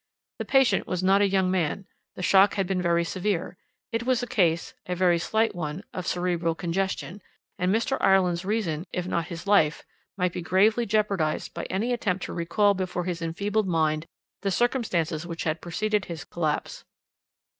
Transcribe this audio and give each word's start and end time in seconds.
The 0.39 0.45
patient 0.45 0.87
was 0.87 1.03
not 1.03 1.21
a 1.21 1.29
young 1.29 1.51
man; 1.51 1.85
the 2.15 2.23
shock 2.23 2.55
had 2.55 2.65
been 2.65 2.81
very 2.81 3.03
severe 3.03 3.55
it 3.91 4.01
was 4.01 4.23
a 4.23 4.25
case, 4.25 4.73
a 4.87 4.95
very 4.95 5.19
slight 5.19 5.53
one, 5.53 5.83
of 5.93 6.07
cerebral 6.07 6.55
congestion 6.55 7.21
and 7.59 7.71
Mr. 7.71 7.97
Ireland's 8.01 8.43
reason, 8.43 8.87
if 8.91 9.05
not 9.05 9.27
his 9.27 9.45
life, 9.45 9.83
might 10.17 10.33
be 10.33 10.41
gravely 10.41 10.87
jeopardised 10.87 11.53
by 11.53 11.65
any 11.65 11.93
attempt 11.93 12.23
to 12.25 12.33
recall 12.33 12.73
before 12.73 13.03
his 13.03 13.21
enfeebled 13.21 13.67
mind 13.67 14.07
the 14.41 14.49
circumstances 14.49 15.27
which 15.27 15.43
had 15.43 15.61
preceded 15.61 16.05
his 16.05 16.23
collapse. 16.23 16.83